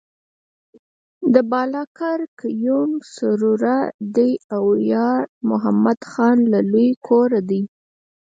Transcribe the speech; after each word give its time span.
د 1.33 1.35
بالاکرز 1.51 2.29
قیوم 2.41 2.91
سرزوره 3.13 3.77
دی 4.15 4.31
او 4.55 4.63
یارمحمد 4.93 5.99
خان 6.11 6.37
له 6.51 6.59
لوی 6.71 6.89
کوره 7.07 7.39
دی. 7.49 7.61